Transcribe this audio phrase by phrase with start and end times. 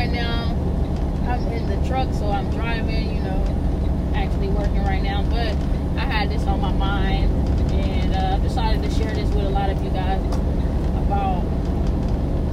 [0.00, 0.56] right now.
[1.28, 3.16] I'm in the truck, so I'm driving.
[3.16, 5.22] You know, actually working right now.
[5.24, 5.52] But
[6.00, 7.30] I had this on my mind,
[7.70, 10.24] and uh, decided to share this with a lot of you guys
[11.04, 11.44] about.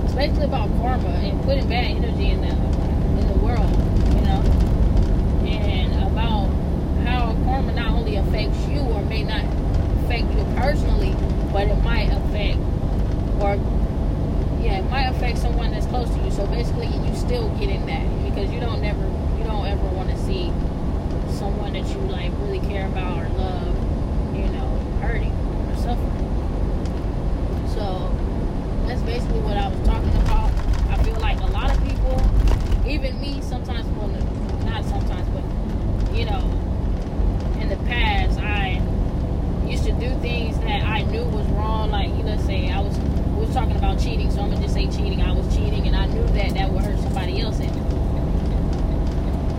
[0.04, 3.72] It's basically about karma and putting bad energy in the in the world.
[4.16, 4.42] You know,
[5.48, 6.50] and about
[7.08, 9.46] how karma not only affects you or may not
[10.04, 11.16] affect you personally,
[11.54, 12.60] but it might affect
[13.40, 13.56] or
[14.68, 16.30] yeah, it might affect someone that's close to you.
[16.30, 19.02] So basically, you still get in that because you don't never,
[19.38, 20.52] you don't ever want to see
[21.32, 24.68] someone that you like really care about or love, you know,
[25.00, 26.28] hurting or suffering.
[27.74, 28.12] So
[28.88, 30.52] that's basically what I was talking about.
[30.92, 32.20] I feel like a lot of people,
[32.86, 34.10] even me, sometimes, well,
[34.66, 36.44] not sometimes, but you know,
[37.62, 38.82] in the past, I
[39.66, 41.90] used to do things that I knew was wrong.
[41.92, 42.98] Like, let's say I was
[43.38, 43.46] we
[43.98, 45.22] was cheating, so I'm gonna just say cheating.
[45.22, 47.72] I was cheating, and I knew that that would hurt somebody else, and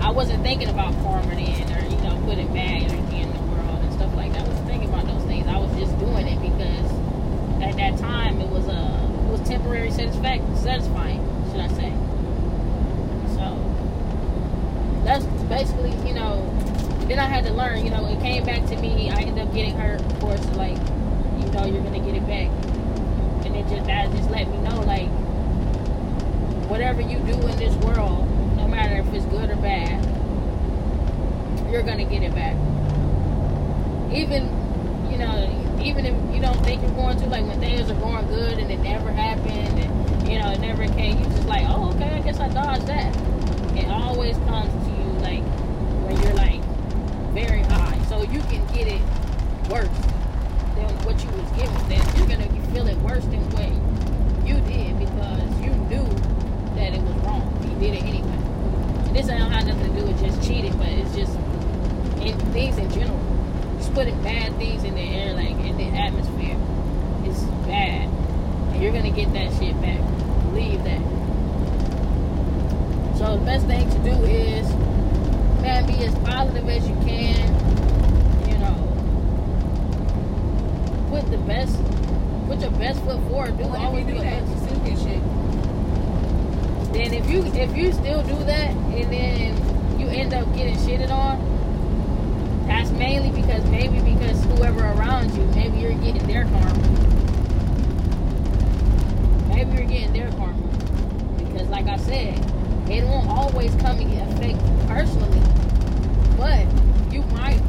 [0.03, 3.83] I wasn't thinking about karma then, or you know, putting bad energy in the world
[3.83, 4.45] and stuff like that.
[4.45, 5.47] I wasn't thinking about those things.
[5.48, 6.86] I was just doing it because
[7.62, 11.92] at that time it was a uh, it was temporary satisfaction, satisfying, should I say?
[13.34, 13.58] So
[15.05, 16.45] that's basically, you know.
[17.08, 19.11] Then I had to learn, you know, it came back to me.
[19.11, 22.50] I ended up getting hurt, of course, like, you know, you're gonna get it back
[23.48, 25.08] and it just that just let me know like
[26.69, 30.05] whatever you do in this world, no matter if it's good or bad,
[31.70, 32.56] you're gonna get it back.
[34.12, 34.48] Even
[35.11, 38.27] you know, even if you don't think you're going to, like when things are going
[38.28, 41.92] good and it never happened and you know it never came, you just like, oh
[41.94, 43.14] okay, I guess I dodged that.
[43.77, 45.44] It always comes to you like
[46.05, 46.62] when you're like
[47.33, 49.02] very high, so you can get it
[49.70, 49.89] worse
[50.74, 51.89] than what you was given.
[51.89, 56.05] Then you're gonna feel it worse than what you did because you knew
[56.74, 57.44] that it was wrong.
[57.62, 58.28] You did it anyway.
[59.06, 61.34] And this don't have nothing to do with just cheating, but it's just
[62.20, 63.18] in things in general.
[63.78, 66.57] Just putting bad things in the air, like in the atmosphere,
[67.27, 68.08] is bad.
[68.73, 70.01] And you're gonna get that shit back.
[70.51, 71.01] Believe that.
[73.19, 74.69] So the best thing to do is,
[75.63, 77.48] man, be as positive as you can.
[78.48, 78.77] You know,
[81.11, 81.77] put the best
[82.46, 83.58] put your best foot forward.
[83.58, 84.51] Do Well, always do that, best.
[84.51, 85.23] you still get shit.
[86.92, 91.11] Then if you if you still do that and then you end up getting shitted
[91.11, 91.39] on,
[92.68, 96.89] that's mainly because maybe because whoever around you, maybe you're getting their karma.
[99.48, 100.62] Maybe you're getting their karma.
[101.39, 102.39] Because like I said,
[102.90, 105.40] it won't always come and affect personally.
[106.36, 106.67] But
[107.11, 107.61] you might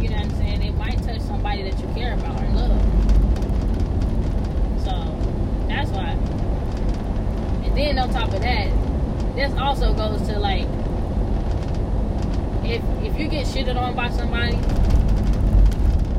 [0.00, 2.82] you know what I'm saying, it might touch somebody that you care about or love.
[4.84, 6.10] So that's why.
[7.64, 8.70] And then on top of that,
[9.34, 10.66] this also goes to like
[12.68, 14.56] if if you get shitted on by somebody,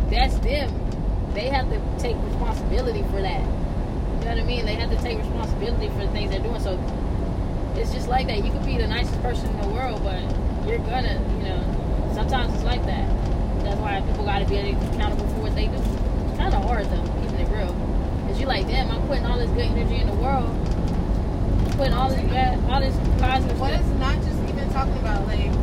[0.10, 0.74] that's them.
[1.34, 3.42] They have to take responsibility for that.
[3.42, 4.66] You know what I mean?
[4.66, 6.60] They have to take responsibility for the things they're doing.
[6.60, 6.74] So
[7.76, 8.44] it's just like that.
[8.44, 10.22] You could be the nicest person in the world, but
[10.68, 13.08] you're gonna, you know, sometimes it's like that.
[13.64, 15.74] That's why people gotta be accountable for what they do.
[15.76, 17.74] It's kind of hard though, keeping it real.
[18.28, 20.50] Cause you're like, damn, I'm putting all this good energy in the world,
[21.78, 23.81] putting all this bad, all this positive What stuff.
[23.86, 25.54] it's not just even talking about like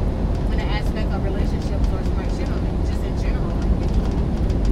[0.48, 3.54] when the aspect of relationships or somebody shit on you, just in general.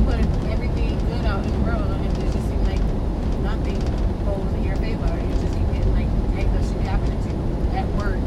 [0.08, 2.82] Like, you put everything good out in the world and it just seems like
[3.46, 3.78] nothing
[4.24, 5.06] goes in your favor.
[5.06, 7.44] You just keep getting like negative shit happening to you
[7.78, 8.20] at work,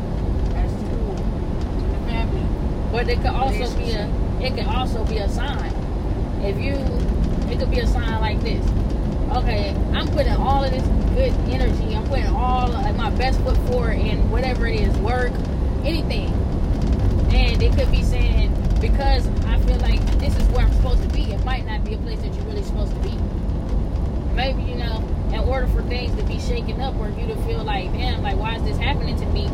[0.56, 2.46] at school, in the family.
[3.08, 4.06] But it could also be a
[4.42, 5.74] it could also be a sign.
[6.44, 6.74] If you
[7.50, 8.62] it could be a sign like this.
[9.32, 10.84] Okay, I'm putting all of this
[11.16, 15.32] good energy, I'm putting all of my best foot forward in whatever it is, work,
[15.86, 16.34] anything.
[17.32, 21.08] And it could be saying because I feel like this is where I'm supposed to
[21.08, 23.18] be, it might not be a place that you're really supposed to be.
[24.36, 24.98] Maybe, you know,
[25.32, 28.36] in order for things to be shaken up or you to feel like, damn, like
[28.36, 29.50] why is this happening to me?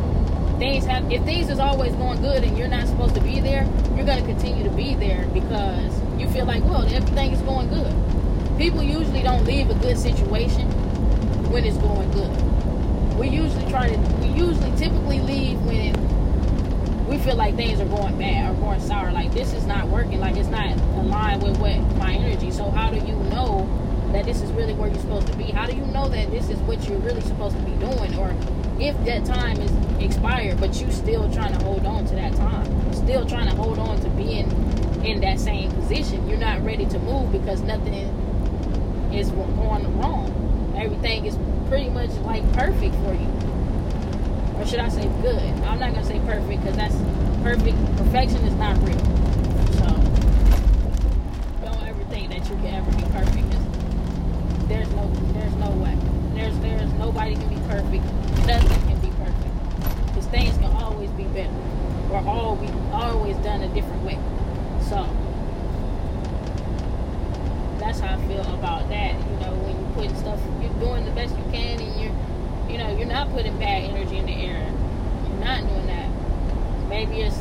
[0.58, 3.64] Things have if things is always going good and you're not supposed to be there
[3.96, 7.68] you're going to continue to be there because you feel like well everything is going
[7.68, 7.94] good.
[8.58, 10.70] People usually don't leave a good situation
[11.50, 12.30] when it's going good.
[13.18, 15.94] We usually try to we usually typically leave when
[17.06, 19.12] we feel like things are going bad or going sour.
[19.12, 20.20] Like this is not working.
[20.20, 22.50] Like it's not aligned with what my energy.
[22.50, 23.68] So how do you know
[24.12, 25.44] that this is really where you're supposed to be?
[25.44, 28.14] How do you know that this is what you're really supposed to be doing?
[28.16, 28.34] Or
[28.80, 29.70] if that time is
[30.02, 33.78] expired, but you still trying to hold on to that time, still trying to hold
[33.78, 34.50] on to being
[35.04, 36.26] in that same position.
[36.28, 37.94] You're not ready to move because nothing
[39.12, 40.74] is going wrong.
[40.76, 41.38] Everything is
[41.68, 43.28] pretty much like perfect for you.
[44.58, 45.42] or should I say good?
[45.64, 46.96] I'm not gonna say perfect because that's
[47.42, 47.76] perfect.
[47.96, 48.98] Perfection is not real.
[49.78, 49.86] So
[51.64, 53.63] don't ever think that you can ever be perfect.
[54.66, 55.96] There's no, there's no way.
[56.34, 58.04] There's, there's nobody can be perfect.
[58.46, 60.06] Nothing can be perfect.
[60.06, 61.52] Because things can always be better,
[62.10, 64.18] or all be always done a different way.
[64.88, 65.06] So
[67.78, 69.14] that's how I feel about that.
[69.14, 72.14] You know, when you putting stuff, you're doing the best you can, and you're,
[72.70, 74.64] you know, you're not putting bad energy in the air.
[75.28, 76.08] You're not doing that.
[76.88, 77.38] Maybe it's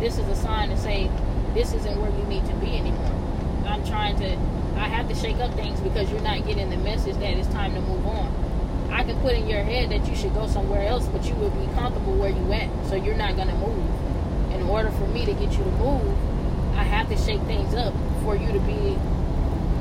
[0.00, 1.10] this is a sign to say
[1.54, 3.12] this isn't where you need to be anymore.
[3.66, 4.36] I'm trying to.
[4.76, 7.74] I have to shake up things because you're not getting the message that it's time
[7.74, 8.90] to move on.
[8.92, 11.50] I can put in your head that you should go somewhere else, but you will
[11.50, 14.52] be comfortable where you at, so you're not gonna move.
[14.52, 16.16] In order for me to get you to move,
[16.76, 18.96] I have to shake things up for you to be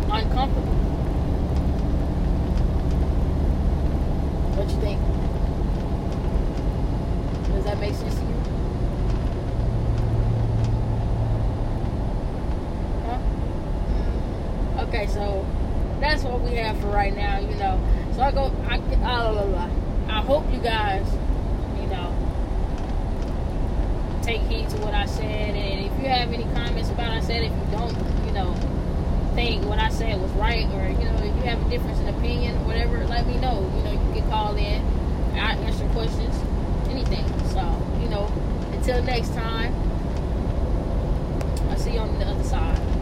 [0.09, 0.74] uncomfortable.
[4.56, 5.01] What you think?
[7.53, 8.34] Does that make sense to you?
[15.05, 15.45] Okay, so
[15.99, 17.79] that's what we have for right now, you know.
[18.15, 19.69] So I go, I, I,
[20.09, 21.05] I hope you guys,
[21.79, 22.11] you know,
[24.23, 25.55] take heed to what I said.
[25.55, 28.53] And if you have any comments about what I said, if you don't, you know,
[29.35, 32.07] think what I said was right, or you know, if you have a difference in
[32.09, 33.71] opinion, whatever, let me know.
[33.77, 34.81] You know, you can call in.
[35.35, 36.35] I answer questions,
[36.89, 37.27] anything.
[37.49, 37.61] So,
[38.01, 38.31] you know,
[38.71, 39.73] until next time,
[41.69, 42.94] I'll see you on the other side.